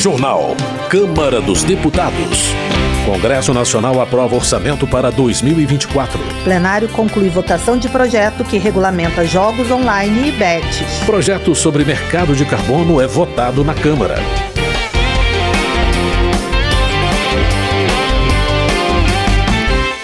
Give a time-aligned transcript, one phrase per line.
[0.00, 0.56] Jornal.
[0.88, 2.54] Câmara dos Deputados.
[3.04, 6.18] Congresso Nacional aprova orçamento para 2024.
[6.42, 11.04] Plenário conclui votação de projeto que regulamenta jogos online e bets.
[11.04, 14.14] Projeto sobre mercado de carbono é votado na Câmara.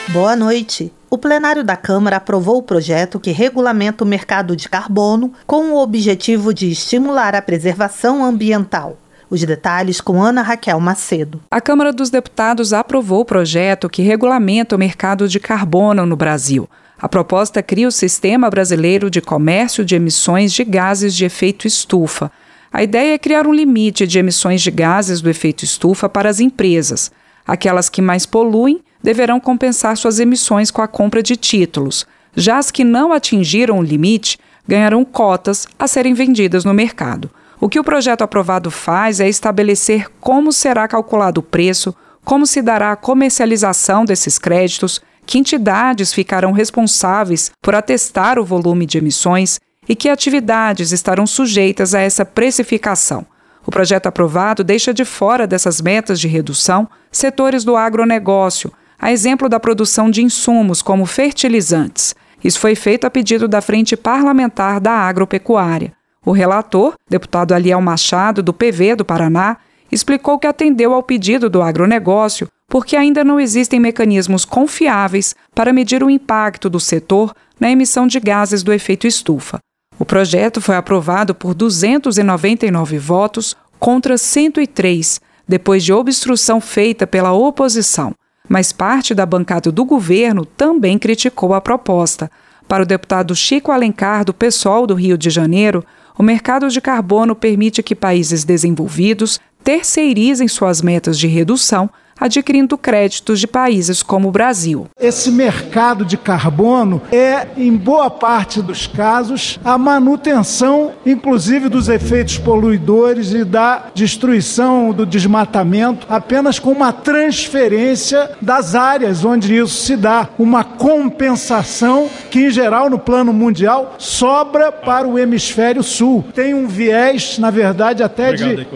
[0.09, 0.93] Boa noite.
[1.09, 5.83] O plenário da Câmara aprovou o projeto que regulamenta o mercado de carbono com o
[5.83, 8.99] objetivo de estimular a preservação ambiental.
[9.29, 11.41] Os detalhes com Ana Raquel Macedo.
[11.51, 16.69] A Câmara dos Deputados aprovou o projeto que regulamenta o mercado de carbono no Brasil.
[16.99, 22.31] A proposta cria o Sistema Brasileiro de Comércio de Emissões de Gases de Efeito Estufa.
[22.73, 26.41] A ideia é criar um limite de emissões de gases do efeito estufa para as
[26.41, 27.11] empresas.
[27.47, 32.07] Aquelas que mais poluem deverão compensar suas emissões com a compra de títulos.
[32.35, 34.39] Já as que não atingiram o limite
[34.69, 37.31] ganharão cotas a serem vendidas no mercado.
[37.59, 42.61] O que o projeto aprovado faz é estabelecer como será calculado o preço, como se
[42.61, 49.59] dará a comercialização desses créditos, que entidades ficarão responsáveis por atestar o volume de emissões
[49.89, 53.27] e que atividades estarão sujeitas a essa precificação.
[53.67, 59.49] O projeto aprovado deixa de fora dessas metas de redução setores do agronegócio, a exemplo
[59.49, 62.15] da produção de insumos como fertilizantes.
[62.43, 65.93] Isso foi feito a pedido da Frente Parlamentar da Agropecuária.
[66.27, 69.59] O relator, deputado Aliel Machado, do PV do Paraná,
[69.91, 76.03] explicou que atendeu ao pedido do agronegócio porque ainda não existem mecanismos confiáveis para medir
[76.03, 79.61] o impacto do setor na emissão de gases do efeito estufa.
[79.99, 88.13] O projeto foi aprovado por 299 votos contra 103, depois de obstrução feita pela oposição
[88.49, 92.31] mas parte da bancada do governo também criticou a proposta.
[92.69, 95.85] Para o deputado Chico Alencar, do PSOL do Rio de Janeiro,
[96.19, 103.41] o mercado de carbono permite que países desenvolvidos terceirizem suas metas de redução adquirindo créditos
[103.41, 104.87] de países como o Brasil.
[104.99, 112.39] Esse mercado de carbono é, em boa parte dos casos, a manutenção, inclusive, dos efeitos
[112.39, 119.97] poluidores e da destruição do desmatamento, apenas com uma transferência das áreas onde isso se
[119.97, 126.25] dá, uma compensação que, em geral, no plano mundial, sobra para o hemisfério sul.
[126.35, 128.67] Tem um viés, na verdade, até Obrigado, de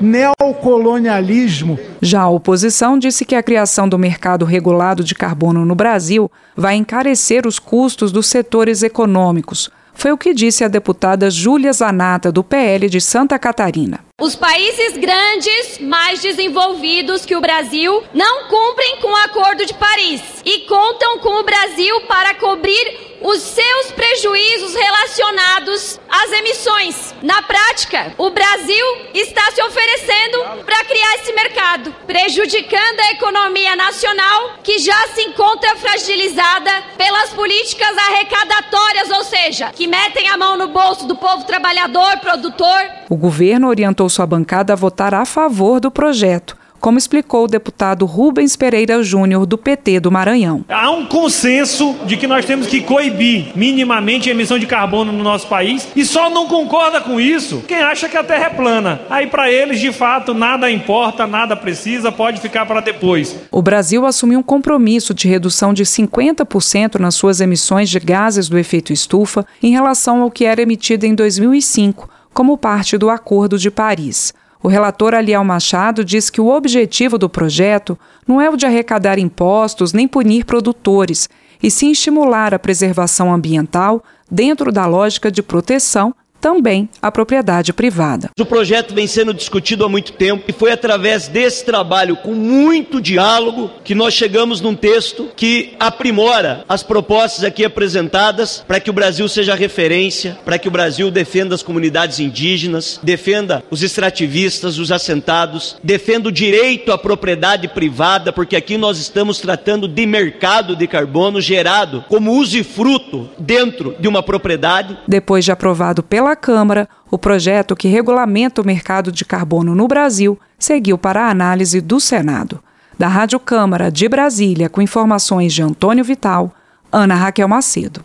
[0.51, 1.79] neocolonialismo.
[2.01, 6.75] Já a oposição disse que a criação do mercado regulado de carbono no Brasil vai
[6.75, 9.71] encarecer os custos dos setores econômicos.
[9.95, 14.10] Foi o que disse a deputada Júlia Zanata, do PL de Santa Catarina.
[14.21, 20.21] Os países grandes, mais desenvolvidos que o Brasil, não cumprem com o Acordo de Paris
[20.45, 27.15] e contam com o Brasil para cobrir os seus prejuízos relacionados às emissões.
[27.23, 34.59] Na prática, o Brasil está se oferecendo para criar esse mercado, prejudicando a economia nacional,
[34.63, 40.69] que já se encontra fragilizada pelas políticas arrecadatórias, ou seja, que metem a mão no
[40.69, 42.81] bolso do povo trabalhador, produtor.
[43.09, 48.07] O governo orientou sua bancada a votar a favor do projeto como explicou o deputado
[48.07, 50.65] Rubens Pereira Júnior, do PT do Maranhão.
[50.69, 55.23] Há um consenso de que nós temos que coibir minimamente a emissão de carbono no
[55.23, 59.01] nosso país e só não concorda com isso quem acha que a Terra é plana.
[59.11, 63.37] Aí, para eles, de fato, nada importa, nada precisa, pode ficar para depois.
[63.51, 68.59] O Brasil assumiu um compromisso de redução de 50% nas suas emissões de gases do
[68.59, 73.71] efeito estufa em relação ao que era emitido em 2005, como parte do Acordo de
[73.71, 74.33] Paris.
[74.63, 79.19] O relator Aliel Machado diz que o objetivo do projeto não é o de arrecadar
[79.19, 81.29] impostos nem punir produtores,
[81.63, 88.31] e sim estimular a preservação ambiental dentro da lógica de proteção também a propriedade privada.
[88.39, 93.01] O projeto vem sendo discutido há muito tempo e foi através desse trabalho, com muito
[93.01, 98.93] diálogo, que nós chegamos num texto que aprimora as propostas aqui apresentadas para que o
[98.93, 104.91] Brasil seja referência, para que o Brasil defenda as comunidades indígenas, defenda os extrativistas, os
[104.91, 110.87] assentados, defenda o direito à propriedade privada, porque aqui nós estamos tratando de mercado de
[110.87, 114.97] carbono gerado como usufruto dentro de uma propriedade.
[115.07, 119.89] Depois de aprovado pela pela Câmara, o projeto que regulamenta o mercado de carbono no
[119.89, 122.61] Brasil seguiu para a análise do Senado.
[122.99, 126.53] Da Rádio Câmara de Brasília, com informações de Antônio Vital,
[126.93, 128.03] Ana Raquel Macedo.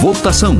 [0.00, 0.58] Votação.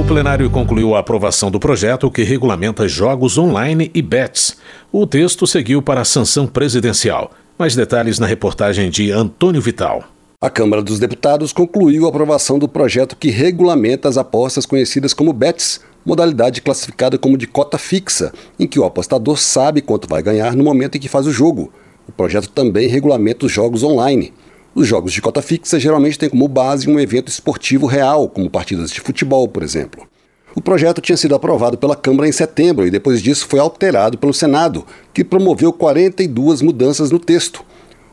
[0.00, 4.56] O plenário concluiu a aprovação do projeto que regulamenta jogos online e bets.
[4.90, 7.32] O texto seguiu para a sanção presidencial.
[7.58, 10.04] Mais detalhes na reportagem de Antônio Vital.
[10.42, 15.34] A Câmara dos Deputados concluiu a aprovação do projeto que regulamenta as apostas conhecidas como
[15.34, 20.56] BETs modalidade classificada como de cota fixa, em que o apostador sabe quanto vai ganhar
[20.56, 21.70] no momento em que faz o jogo.
[22.08, 24.32] O projeto também regulamenta os jogos online.
[24.74, 28.90] Os jogos de cota fixa geralmente têm como base um evento esportivo real, como partidas
[28.90, 30.08] de futebol, por exemplo.
[30.56, 34.32] O projeto tinha sido aprovado pela Câmara em setembro e depois disso foi alterado pelo
[34.32, 37.62] Senado, que promoveu 42 mudanças no texto.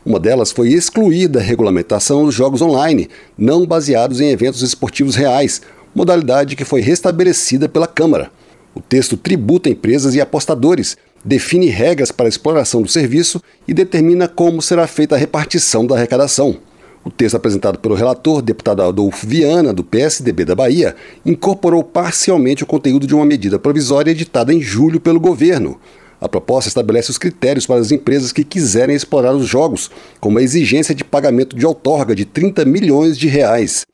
[0.08, 5.60] Uma delas foi excluir da regulamentação os jogos online, não baseados em eventos esportivos reais,
[5.94, 8.30] modalidade que foi restabelecida pela Câmara.
[8.74, 14.26] O texto tributa empresas e apostadores, define regras para a exploração do serviço e determina
[14.26, 16.56] como será feita a repartição da arrecadação.
[17.04, 20.96] O texto apresentado pelo relator, deputado Adolfo Viana, do PSDB da Bahia,
[21.26, 25.78] incorporou parcialmente o conteúdo de uma medida provisória editada em julho pelo governo.
[26.20, 30.42] A proposta estabelece os critérios para as empresas que quiserem explorar os jogos, como a
[30.42, 33.86] exigência de pagamento de outorga de 30 milhões de reais.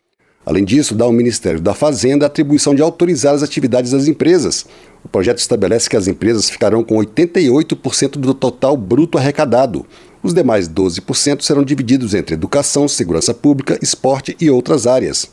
[0.46, 4.66] Além disso, dá ao Ministério da Fazenda a atribuição de autorizar as atividades das empresas.
[5.02, 9.86] O projeto estabelece que as empresas ficarão com 88% do total bruto arrecadado.
[10.22, 15.28] Os demais 12% serão divididos entre educação, segurança pública, esporte e outras áreas.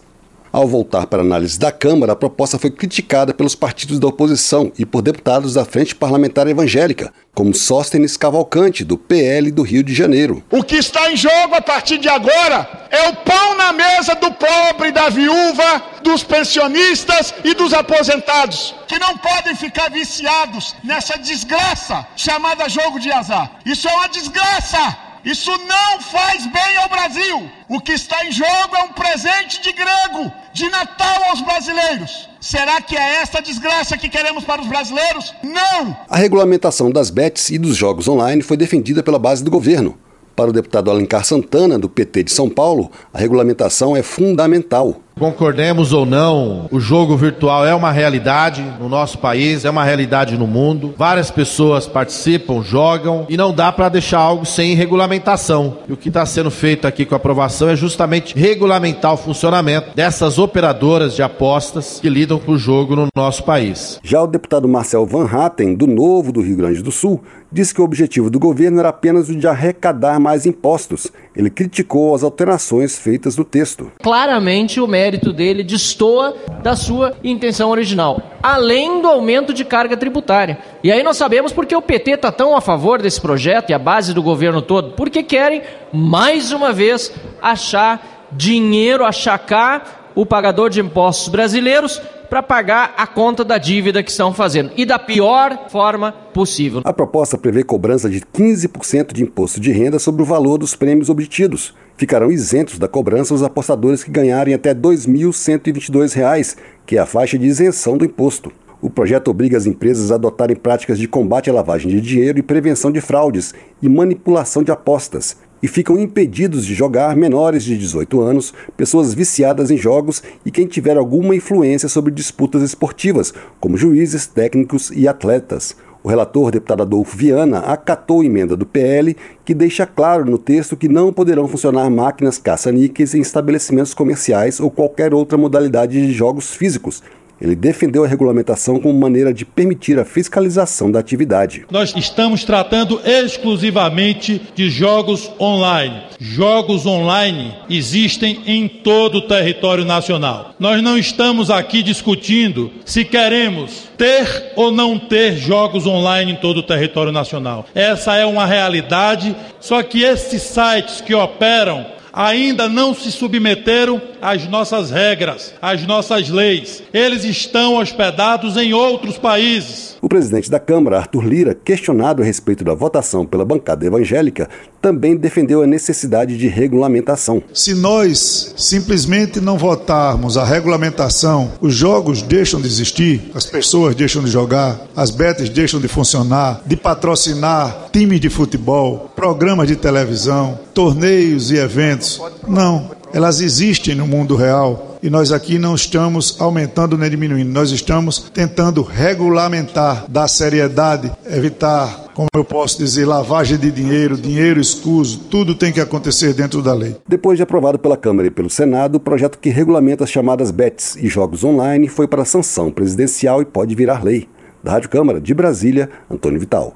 [0.53, 4.69] Ao voltar para a análise da Câmara, a proposta foi criticada pelos partidos da oposição
[4.77, 9.93] e por deputados da Frente Parlamentar Evangélica, como Sóstenes Cavalcante, do PL do Rio de
[9.93, 10.43] Janeiro.
[10.51, 14.29] O que está em jogo a partir de agora é o pão na mesa do
[14.33, 22.05] pobre, da viúva, dos pensionistas e dos aposentados, que não podem ficar viciados nessa desgraça
[22.17, 23.57] chamada jogo de azar.
[23.65, 25.10] Isso é uma desgraça!
[25.23, 27.49] Isso não faz bem ao Brasil.
[27.69, 32.27] O que está em jogo é um presente de grego, de Natal aos brasileiros.
[32.39, 35.33] Será que é esta desgraça que queremos para os brasileiros?
[35.43, 35.95] Não!
[36.09, 39.97] A regulamentação das bets e dos jogos online foi defendida pela base do governo.
[40.35, 44.99] Para o deputado Alencar Santana, do PT de São Paulo, a regulamentação é fundamental.
[45.21, 50.35] Concordemos ou não, o jogo virtual é uma realidade no nosso país, é uma realidade
[50.35, 50.95] no mundo.
[50.97, 55.77] Várias pessoas participam, jogam e não dá para deixar algo sem regulamentação.
[55.87, 59.95] E o que está sendo feito aqui com a aprovação é justamente regulamentar o funcionamento
[59.95, 63.99] dessas operadoras de apostas que lidam com o jogo no nosso país.
[64.03, 67.21] Já o deputado Marcel Van Hatten, do Novo do Rio Grande do Sul,
[67.51, 71.11] disse que o objetivo do governo era apenas o de arrecadar mais impostos.
[71.35, 73.91] Ele criticou as alterações feitas no texto.
[74.01, 80.57] Claramente o mérito dele destoa da sua intenção original, além do aumento de carga tributária.
[80.83, 83.79] E aí nós sabemos porque o PT está tão a favor desse projeto e a
[83.79, 85.61] base do governo todo, porque querem,
[85.91, 87.11] mais uma vez,
[87.41, 92.01] achar dinheiro, achacar o pagador de impostos brasileiros
[92.31, 96.79] para pagar a conta da dívida que estão fazendo e da pior forma possível.
[96.85, 101.09] A proposta prevê cobrança de 15% de imposto de renda sobre o valor dos prêmios
[101.09, 101.75] obtidos.
[101.97, 106.55] Ficarão isentos da cobrança os apostadores que ganharem até R$ 2.122,
[106.85, 108.49] que é a faixa de isenção do imposto.
[108.81, 112.41] O projeto obriga as empresas a adotarem práticas de combate à lavagem de dinheiro e
[112.41, 118.21] prevenção de fraudes e manipulação de apostas, e ficam impedidos de jogar menores de 18
[118.21, 124.27] anos, pessoas viciadas em jogos e quem tiver alguma influência sobre disputas esportivas, como juízes,
[124.27, 125.75] técnicos e atletas.
[126.03, 129.15] O relator, deputado Adolfo Viana, acatou a emenda do PL
[129.45, 134.71] que deixa claro no texto que não poderão funcionar máquinas caça-níqueis em estabelecimentos comerciais ou
[134.71, 137.03] qualquer outra modalidade de jogos físicos,
[137.41, 141.65] ele defendeu a regulamentação como maneira de permitir a fiscalização da atividade.
[141.71, 146.03] Nós estamos tratando exclusivamente de jogos online.
[146.19, 150.53] Jogos online existem em todo o território nacional.
[150.59, 156.57] Nós não estamos aqui discutindo se queremos ter ou não ter jogos online em todo
[156.57, 157.65] o território nacional.
[157.73, 164.47] Essa é uma realidade, só que esses sites que operam ainda não se submeteram às
[164.47, 166.83] nossas regras, às nossas leis.
[166.93, 169.97] Eles estão hospedados em outros países.
[170.01, 174.49] O presidente da Câmara, Arthur Lira, questionado a respeito da votação pela bancada evangélica,
[174.81, 177.43] também defendeu a necessidade de regulamentação.
[177.53, 184.23] Se nós simplesmente não votarmos a regulamentação, os jogos deixam de existir, as pessoas deixam
[184.23, 190.57] de jogar, as betas deixam de funcionar, de patrocinar times de futebol, programas de televisão,
[190.73, 192.19] torneios e eventos.
[192.47, 197.69] Não, elas existem no mundo real e nós aqui não estamos aumentando nem diminuindo, nós
[197.69, 205.19] estamos tentando regulamentar, dar seriedade, evitar, como eu posso dizer, lavagem de dinheiro, dinheiro escuso,
[205.29, 206.97] tudo tem que acontecer dentro da lei.
[207.07, 210.95] Depois de aprovado pela Câmara e pelo Senado, o projeto que regulamenta as chamadas BETs
[210.95, 214.27] e jogos online foi para sanção presidencial e pode virar lei.
[214.63, 216.73] Da Rádio Câmara de Brasília, Antônio Vital.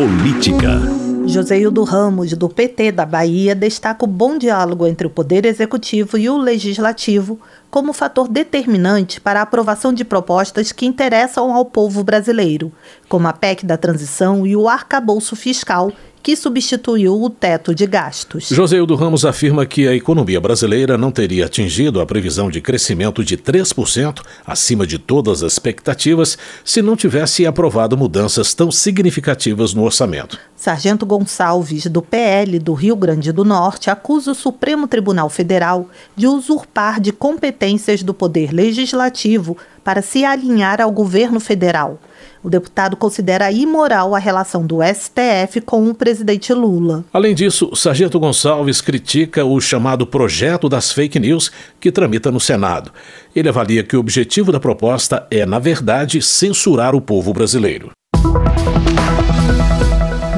[0.00, 0.80] Política.
[1.84, 6.38] Ramos, do PT da Bahia, destaca o bom diálogo entre o Poder Executivo e o
[6.38, 7.38] Legislativo
[7.70, 12.72] como fator determinante para a aprovação de propostas que interessam ao povo brasileiro,
[13.10, 15.92] como a PEC da transição e o arcabouço fiscal
[16.22, 18.48] que substituiu o teto de gastos.
[18.48, 23.36] Joseildo Ramos afirma que a economia brasileira não teria atingido a previsão de crescimento de
[23.36, 30.38] 3%, acima de todas as expectativas, se não tivesse aprovado mudanças tão significativas no orçamento.
[30.56, 36.26] Sargento Gonçalves, do PL do Rio Grande do Norte, acusa o Supremo Tribunal Federal de
[36.26, 41.98] usurpar de competências do Poder Legislativo para se alinhar ao governo federal.
[42.42, 47.04] O deputado considera imoral a relação do STF com o presidente Lula.
[47.12, 52.90] Além disso, Sargento Gonçalves critica o chamado projeto das fake news que tramita no Senado.
[53.36, 57.90] Ele avalia que o objetivo da proposta é, na verdade, censurar o povo brasileiro.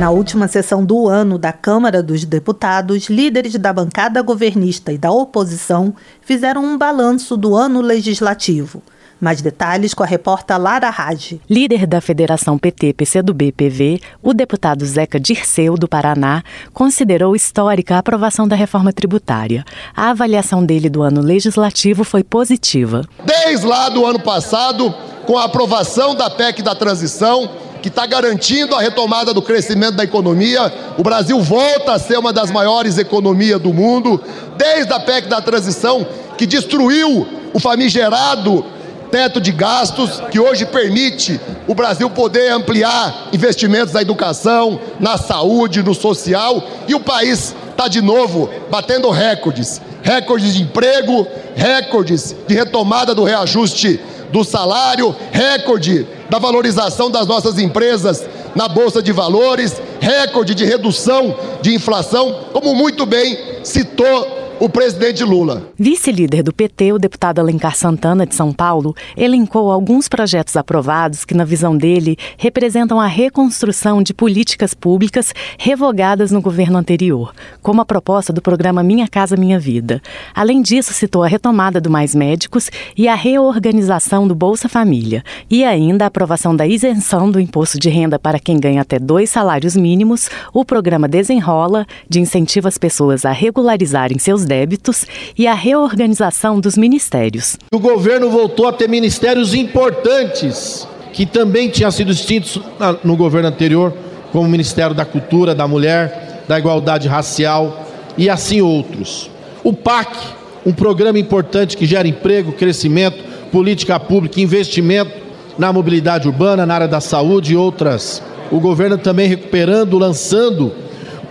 [0.02, 5.12] Na última sessão do ano da Câmara dos Deputados, líderes da bancada governista e da
[5.12, 8.82] oposição fizeram um balanço do ano legislativo.
[9.22, 11.40] Mais detalhes com a repórter Lara Rage.
[11.48, 18.56] Líder da Federação PT-PCdoB-PV, o deputado Zeca Dirceu, do Paraná, considerou histórica a aprovação da
[18.56, 19.64] reforma tributária.
[19.94, 23.02] A avaliação dele do ano legislativo foi positiva.
[23.24, 24.92] Desde lá do ano passado,
[25.24, 27.48] com a aprovação da PEC da transição,
[27.80, 30.72] que está garantindo a retomada do crescimento da economia.
[30.98, 34.20] O Brasil volta a ser uma das maiores economias do mundo,
[34.56, 36.04] desde a PEC da transição,
[36.36, 37.24] que destruiu
[37.54, 38.81] o famigerado
[39.12, 41.38] teto de gastos que hoje permite
[41.68, 46.64] o Brasil poder ampliar investimentos na educação, na saúde, no social.
[46.88, 49.82] E o país está de novo batendo recordes.
[50.02, 54.00] Recordes de emprego, recordes de retomada do reajuste
[54.32, 61.36] do salário, recorde da valorização das nossas empresas na Bolsa de Valores, recorde de redução
[61.60, 65.72] de inflação, como muito bem citou o presidente Lula.
[65.76, 71.34] Vice-líder do PT, o deputado Alencar Santana de São Paulo, elencou alguns projetos aprovados que,
[71.34, 77.84] na visão dele, representam a reconstrução de políticas públicas revogadas no governo anterior, como a
[77.84, 80.00] proposta do programa Minha Casa Minha Vida.
[80.32, 85.64] Além disso, citou a retomada do Mais Médicos e a reorganização do Bolsa Família, e
[85.64, 89.74] ainda a aprovação da isenção do imposto de renda para quem ganha até dois salários
[89.74, 95.06] mínimos, o programa Desenrola, de incentivo às pessoas a regularizarem seus débitos
[95.38, 97.56] e a reorganização dos ministérios.
[97.72, 102.60] O governo voltou a ter ministérios importantes que também tinham sido extintos
[103.02, 103.94] no governo anterior,
[104.30, 107.86] como o Ministério da Cultura, da Mulher, da Igualdade Racial
[108.18, 109.30] e assim outros.
[109.64, 110.18] O PAC,
[110.66, 115.12] um programa importante que gera emprego, crescimento, política pública, investimento
[115.58, 118.22] na mobilidade urbana, na área da saúde e outras.
[118.50, 120.72] O governo também recuperando, lançando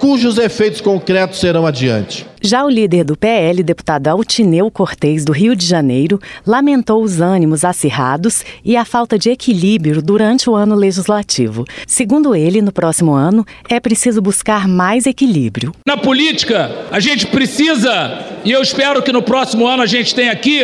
[0.01, 2.25] cujos efeitos concretos serão adiante.
[2.41, 7.63] Já o líder do PL, deputado Altineu Cortez, do Rio de Janeiro, lamentou os ânimos
[7.63, 11.65] acirrados e a falta de equilíbrio durante o ano legislativo.
[11.85, 15.71] Segundo ele, no próximo ano é preciso buscar mais equilíbrio.
[15.85, 20.31] Na política, a gente precisa, e eu espero que no próximo ano a gente tenha
[20.31, 20.63] aqui,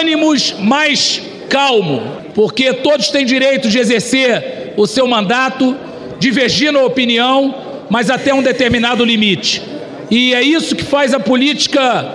[0.00, 2.02] ânimos mais calmo,
[2.34, 5.76] porque todos têm direito de exercer o seu mandato,
[6.18, 9.62] divergir na opinião mas até um determinado limite.
[10.10, 12.06] E é isso que faz a política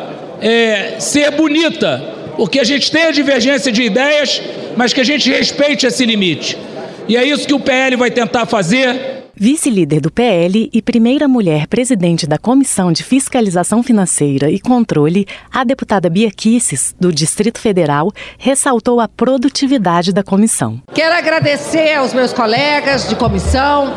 [0.42, 2.02] é, ser bonita,
[2.38, 4.42] porque a gente tem a divergência de ideias,
[4.78, 6.58] mas que a gente respeite esse limite.
[7.08, 11.66] E é isso que o PL vai tentar fazer Vice-líder do PL e primeira mulher
[11.66, 18.12] presidente da Comissão de Fiscalização Financeira e Controle, a deputada Bia Kisses, do Distrito Federal,
[18.38, 20.82] ressaltou a produtividade da comissão.
[20.94, 23.94] Quero agradecer aos meus colegas de comissão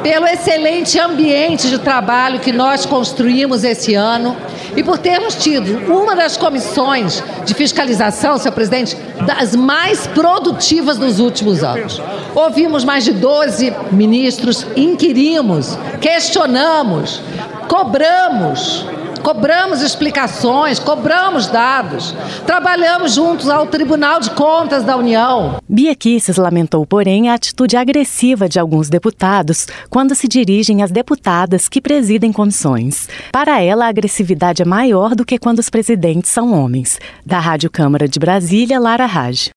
[0.00, 4.36] pelo excelente ambiente de trabalho que nós construímos esse ano
[4.76, 8.96] e por termos tido uma das comissões de fiscalização, senhor presidente,
[9.26, 12.02] das mais produtivas dos últimos anos.
[12.34, 17.20] Ouvimos mais de 12 ministros, inquirimos, questionamos,
[17.68, 18.86] cobramos
[19.24, 22.14] cobramos explicações, cobramos dados,
[22.46, 25.56] trabalhamos juntos ao Tribunal de Contas da União.
[25.66, 31.70] Bia Kisses lamentou, porém, a atitude agressiva de alguns deputados quando se dirigem às deputadas
[31.70, 33.08] que presidem comissões.
[33.32, 37.00] Para ela, a agressividade é maior do que quando os presidentes são homens.
[37.24, 39.48] Da Rádio Câmara de Brasília, Lara Raj.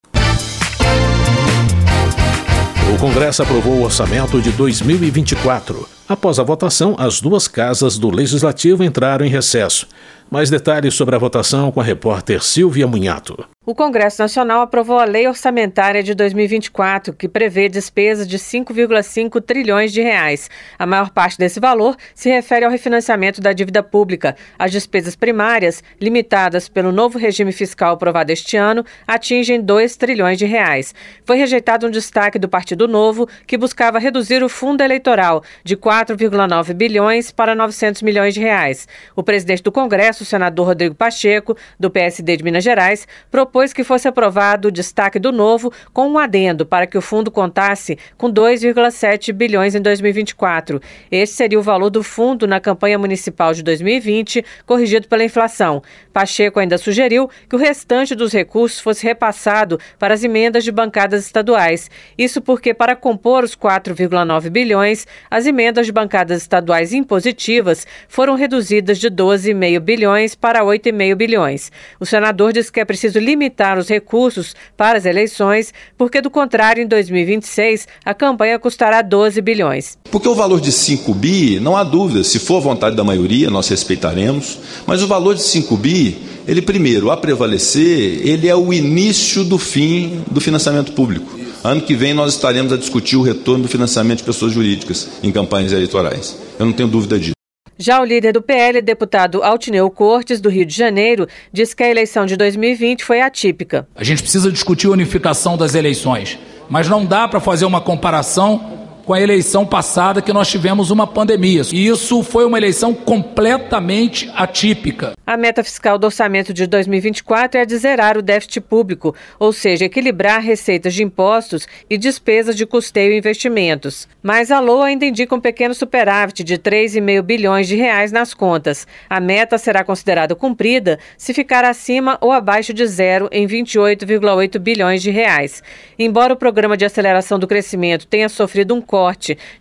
[2.93, 5.96] O Congresso aprovou o orçamento de 2024.
[6.09, 9.87] Após a votação, as duas casas do Legislativo entraram em recesso.
[10.29, 13.45] Mais detalhes sobre a votação com a repórter Silvia Munhato.
[13.65, 19.91] O Congresso Nacional aprovou a Lei Orçamentária de 2024, que prevê despesas de 5,5 trilhões
[19.91, 20.49] de reais.
[20.79, 24.37] A maior parte desse valor se refere ao refinanciamento da dívida pública.
[24.57, 30.45] As despesas primárias, limitadas pelo novo regime fiscal aprovado este ano, atingem 2 trilhões de
[30.45, 30.95] reais.
[31.25, 36.73] Foi rejeitado um destaque do Partido Novo, que buscava reduzir o fundo eleitoral de 4,9
[36.73, 38.87] bilhões para 900 milhões de reais.
[39.15, 43.83] O presidente do Congresso, o senador Rodrigo Pacheco, do PSD de Minas Gerais, propôs que
[43.83, 48.31] fosse aprovado o destaque do novo com um adendo para que o fundo contasse com
[48.31, 50.79] 2,7 bilhões em 2024.
[51.11, 55.81] Este seria o valor do fundo na campanha municipal de 2020, corrigido pela inflação.
[56.13, 61.25] Pacheco ainda sugeriu que o restante dos recursos fosse repassado para as emendas de bancadas
[61.25, 61.89] estaduais.
[62.15, 68.99] Isso porque, para compor os 4,9 bilhões, as emendas de bancadas estaduais impositivas foram reduzidas
[68.99, 71.71] de 12,5 bilhões para 8,5 bilhões.
[71.99, 76.83] O senador disse que é preciso limitar os recursos para as eleições, porque, do contrário,
[76.83, 79.97] em 2026, a campanha custará 12 bilhões.
[80.11, 83.67] Porque o valor de 5 bi, não há dúvida, se for vontade da maioria, nós
[83.69, 86.17] respeitaremos, mas o valor de 5 bi,
[86.47, 91.46] ele primeiro, a prevalecer, ele é o início do fim do financiamento público.
[91.67, 95.33] Ano que vem nós estaremos a discutir o retorno do financiamento de pessoas jurídicas em
[95.33, 96.39] campanhas eleitorais.
[96.57, 97.33] Eu não tenho dúvida disso.
[97.77, 101.89] Já o líder do PL, deputado Altineu Cortes, do Rio de Janeiro, diz que a
[101.89, 103.85] eleição de 2020 foi atípica.
[103.93, 108.76] A gente precisa discutir a unificação das eleições, mas não dá para fazer uma comparação
[109.07, 111.61] com a eleição passada que nós tivemos uma pandemia.
[111.71, 115.13] E isso foi uma eleição completamente atípica.
[115.25, 119.85] A meta fiscal do orçamento de 2024 é de zerar o déficit público, ou seja,
[119.85, 124.09] equilibrar receitas de impostos e despesas de custeio e investimentos.
[124.21, 128.85] Mas a LOA ainda indica um pequeno superávit de 3,5 bilhões de reais nas contas.
[129.09, 135.01] A meta será considerada cumprida se ficar acima ou abaixo de zero em 28,8 bilhões
[135.01, 135.63] de reais.
[135.97, 138.96] Embora o programa de aceleração do crescimento tenha sofrido um corte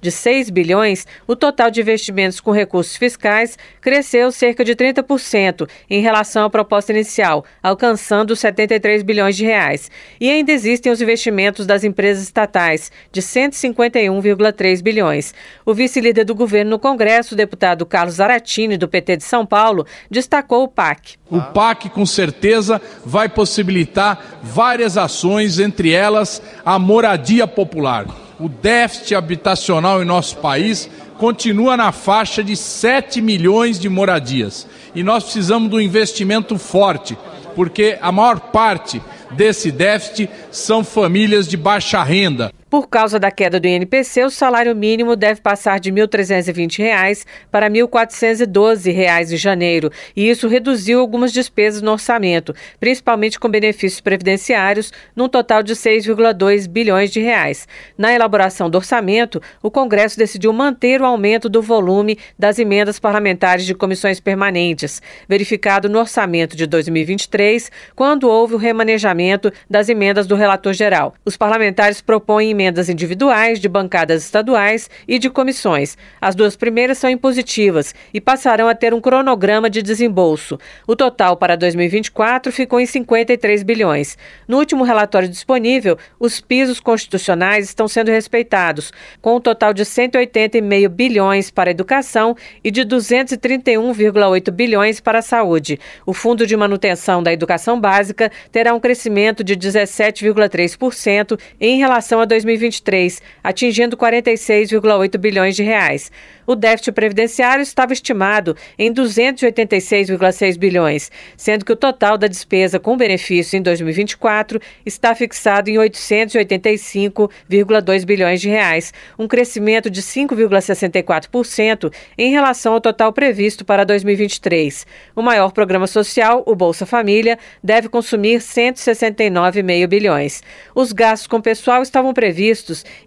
[0.00, 6.00] de 6 bilhões, o total de investimentos com recursos fiscais cresceu cerca de 30% em
[6.00, 9.90] relação à proposta inicial, alcançando 73 bilhões de reais.
[10.20, 15.34] E ainda existem os investimentos das empresas estatais, de 151,3 bilhões.
[15.64, 19.86] O vice-líder do governo no Congresso, o deputado Carlos Zaratini, do PT de São Paulo,
[20.10, 21.16] destacou o PAC.
[21.30, 29.14] O PAC, com certeza, vai possibilitar várias ações, entre elas a moradia popular o déficit
[29.14, 34.66] habitacional em nosso país continua na faixa de 7 milhões de moradias.
[34.94, 37.16] E nós precisamos de um investimento forte,
[37.54, 42.52] porque a maior parte desse déficit são famílias de baixa renda.
[42.68, 47.68] Por causa da queda do INPC, o salário mínimo deve passar de R$ 1.320 para
[47.68, 54.92] R$ 1.412 em janeiro, e isso reduziu algumas despesas no orçamento, principalmente com benefícios previdenciários,
[55.14, 57.68] num total de 6,2 bilhões de reais.
[57.96, 63.64] Na elaboração do orçamento, o Congresso decidiu manter o aumento do volume das emendas parlamentares
[63.64, 70.34] de comissões permanentes, verificado no orçamento de 2023, quando houve o remanejamento das emendas do
[70.34, 71.14] relator geral.
[71.24, 75.96] Os parlamentares propõem emendas individuais de bancadas estaduais e de comissões.
[76.18, 80.58] As duas primeiras são impositivas e passarão a ter um cronograma de desembolso.
[80.86, 84.16] O total para 2024 ficou em 53 bilhões.
[84.48, 88.90] No último relatório disponível, os pisos constitucionais estão sendo respeitados,
[89.20, 95.22] com um total de 180,5 bilhões para a educação e de 231,8 bilhões para a
[95.22, 95.78] saúde.
[96.06, 102.24] O Fundo de Manutenção da Educação Básica terá um crescimento de 17,3% em relação a
[102.24, 102.45] 2024.
[102.46, 106.12] 2023, atingindo 46,8 bilhões de reais.
[106.46, 112.96] O déficit previdenciário estava estimado em 286,6 bilhões, sendo que o total da despesa com
[112.96, 122.30] benefício em 2024 está fixado em 885,2 bilhões de reais, um crescimento de 5,64% em
[122.30, 124.86] relação ao total previsto para 2023.
[125.16, 130.42] O maior programa social, o Bolsa Família, deve consumir 169,5 bilhões.
[130.74, 132.35] Os gastos com pessoal estavam previstos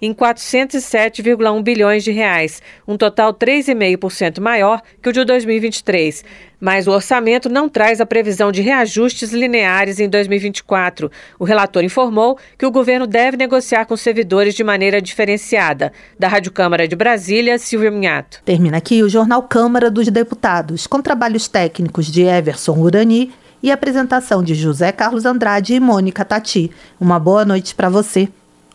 [0.01, 6.23] em 407,1 bilhões de reais, um total total 3,5% maior que o de 2023.
[6.59, 11.09] Mas o orçamento não traz a previsão de reajustes lineares em 2024.
[11.37, 15.91] O relator informou que o governo deve negociar com servidores de maneira diferenciada.
[16.17, 18.41] Da Rádio Câmara de Brasília, Silvia Minhato.
[18.43, 23.31] Termina aqui o Jornal Câmara dos Deputados, com trabalhos técnicos de Everson Urani
[23.63, 26.71] e apresentação de José Carlos Andrade e Mônica Tati.
[26.99, 28.29] Uma boa noite para você.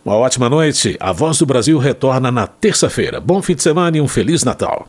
[0.04, 0.98] Uma ótima noite.
[1.00, 3.20] A Voz do Brasil retorna na terça-feira.
[3.20, 4.86] Bom fim de semana e um Feliz Natal.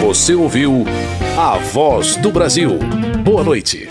[0.00, 0.86] Você ouviu
[1.36, 2.78] A Voz do Brasil.
[3.22, 3.86] Boa noite.